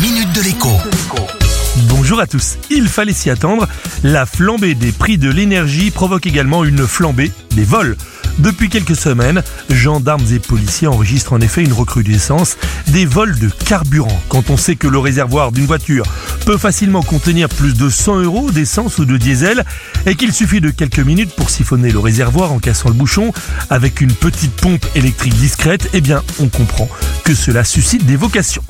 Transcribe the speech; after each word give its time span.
minute 0.00 0.32
de 0.32 0.42
l'écho. 0.42 0.70
Bonjour 1.88 2.20
à 2.20 2.26
tous. 2.26 2.56
Il 2.70 2.88
fallait 2.88 3.12
s'y 3.12 3.30
attendre. 3.30 3.66
La 4.04 4.26
flambée 4.26 4.74
des 4.74 4.92
prix 4.92 5.18
de 5.18 5.30
l'énergie 5.30 5.90
provoque 5.90 6.26
également 6.26 6.64
une 6.64 6.86
flambée 6.86 7.32
des 7.56 7.64
vols. 7.64 7.96
Depuis 8.38 8.68
quelques 8.68 8.94
semaines, 8.94 9.42
gendarmes 9.68 10.24
et 10.32 10.38
policiers 10.38 10.86
enregistrent 10.86 11.32
en 11.32 11.40
effet 11.40 11.64
une 11.64 11.72
recrudescence 11.72 12.56
des 12.88 13.04
vols 13.04 13.36
de 13.38 13.48
carburant. 13.48 14.20
Quand 14.28 14.50
on 14.50 14.56
sait 14.56 14.76
que 14.76 14.86
le 14.86 14.98
réservoir 14.98 15.50
d'une 15.50 15.66
voiture 15.66 16.04
peut 16.48 16.56
facilement 16.56 17.02
contenir 17.02 17.46
plus 17.50 17.74
de 17.74 17.90
100 17.90 18.20
euros 18.20 18.50
d'essence 18.50 18.96
ou 18.96 19.04
de 19.04 19.18
diesel 19.18 19.66
et 20.06 20.14
qu'il 20.14 20.32
suffit 20.32 20.62
de 20.62 20.70
quelques 20.70 20.98
minutes 20.98 21.34
pour 21.36 21.50
siphonner 21.50 21.90
le 21.90 21.98
réservoir 21.98 22.52
en 22.52 22.58
cassant 22.58 22.88
le 22.88 22.94
bouchon 22.94 23.34
avec 23.68 24.00
une 24.00 24.14
petite 24.14 24.52
pompe 24.52 24.86
électrique 24.94 25.34
discrète, 25.34 25.90
eh 25.92 26.00
bien 26.00 26.22
on 26.40 26.48
comprend 26.48 26.88
que 27.22 27.34
cela 27.34 27.64
suscite 27.64 28.06
des 28.06 28.16
vocations. 28.16 28.62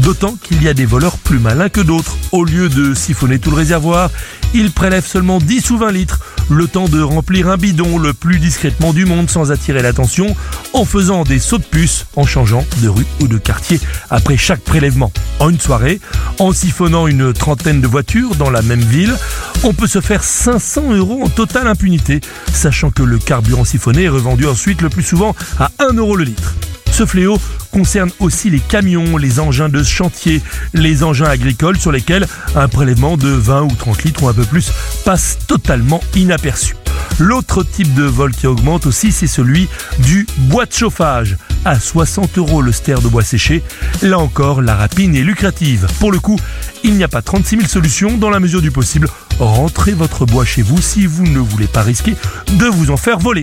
D'autant 0.00 0.34
qu'il 0.42 0.60
y 0.60 0.68
a 0.68 0.74
des 0.74 0.86
voleurs 0.86 1.18
plus 1.18 1.38
malins 1.38 1.68
que 1.68 1.80
d'autres. 1.80 2.16
Au 2.32 2.42
lieu 2.42 2.68
de 2.68 2.94
siphonner 2.94 3.38
tout 3.38 3.50
le 3.50 3.56
réservoir, 3.56 4.10
ils 4.52 4.72
prélèvent 4.72 5.06
seulement 5.06 5.38
10 5.38 5.70
ou 5.70 5.78
20 5.78 5.92
litres 5.92 6.18
le 6.50 6.66
temps 6.66 6.88
de 6.88 7.00
remplir 7.00 7.48
un 7.48 7.56
bidon 7.56 7.98
le 7.98 8.12
plus 8.12 8.38
discrètement 8.38 8.92
du 8.92 9.06
monde 9.06 9.30
sans 9.30 9.52
attirer 9.52 9.82
l'attention, 9.82 10.34
en 10.72 10.84
faisant 10.84 11.22
des 11.22 11.38
sauts 11.38 11.58
de 11.58 11.64
puce, 11.64 12.06
en 12.16 12.26
changeant 12.26 12.64
de 12.82 12.88
rue 12.88 13.06
ou 13.20 13.28
de 13.28 13.38
quartier 13.38 13.80
après 14.10 14.36
chaque 14.36 14.60
prélèvement. 14.60 15.12
En 15.38 15.48
une 15.48 15.60
soirée, 15.60 16.00
en 16.38 16.52
siphonnant 16.52 17.06
une 17.06 17.32
trentaine 17.32 17.80
de 17.80 17.86
voitures 17.86 18.34
dans 18.34 18.50
la 18.50 18.62
même 18.62 18.80
ville, 18.80 19.14
on 19.62 19.72
peut 19.72 19.86
se 19.86 20.00
faire 20.00 20.24
500 20.24 20.94
euros 20.94 21.22
en 21.24 21.28
totale 21.28 21.68
impunité, 21.68 22.20
sachant 22.52 22.90
que 22.90 23.02
le 23.02 23.18
carburant 23.18 23.64
siphonné 23.64 24.04
est 24.04 24.08
revendu 24.08 24.46
ensuite 24.46 24.82
le 24.82 24.88
plus 24.88 25.02
souvent 25.02 25.34
à 25.58 25.70
1 25.78 25.94
euro 25.94 26.16
le 26.16 26.24
litre. 26.24 26.54
Ce 26.90 27.06
fléau 27.06 27.38
concerne 27.70 28.10
aussi 28.18 28.50
les 28.50 28.60
camions, 28.60 29.16
les 29.16 29.40
engins 29.40 29.68
de 29.68 29.82
chantier, 29.82 30.42
les 30.74 31.02
engins 31.02 31.26
agricoles 31.26 31.78
sur 31.78 31.92
lesquels 31.92 32.26
un 32.54 32.68
prélèvement 32.68 33.16
de 33.16 33.28
20 33.28 33.62
ou 33.62 33.74
30 33.74 34.04
litres 34.04 34.22
ou 34.24 34.28
un 34.28 34.34
peu 34.34 34.44
plus 34.44 34.70
passe 35.04 35.38
totalement 35.46 36.00
inaperçu. 36.14 36.74
L'autre 37.18 37.62
type 37.62 37.92
de 37.94 38.04
vol 38.04 38.32
qui 38.32 38.46
augmente 38.46 38.86
aussi, 38.86 39.12
c'est 39.12 39.26
celui 39.26 39.68
du 39.98 40.26
bois 40.38 40.66
de 40.66 40.72
chauffage. 40.72 41.36
À 41.64 41.78
60 41.78 42.38
euros 42.38 42.62
le 42.62 42.72
ster 42.72 43.00
de 43.00 43.08
bois 43.08 43.22
séché, 43.22 43.62
là 44.00 44.18
encore, 44.18 44.62
la 44.62 44.74
rapine 44.74 45.14
est 45.14 45.22
lucrative. 45.22 45.86
Pour 45.98 46.12
le 46.12 46.18
coup, 46.18 46.38
il 46.82 46.94
n'y 46.94 47.04
a 47.04 47.08
pas 47.08 47.20
36 47.20 47.56
000 47.56 47.68
solutions 47.68 48.16
dans 48.16 48.30
la 48.30 48.40
mesure 48.40 48.62
du 48.62 48.70
possible. 48.70 49.08
Rentrez 49.38 49.92
votre 49.92 50.24
bois 50.24 50.46
chez 50.46 50.62
vous 50.62 50.80
si 50.80 51.04
vous 51.04 51.24
ne 51.26 51.38
voulez 51.38 51.66
pas 51.66 51.82
risquer 51.82 52.14
de 52.52 52.66
vous 52.66 52.90
en 52.90 52.96
faire 52.96 53.18
voler. 53.18 53.42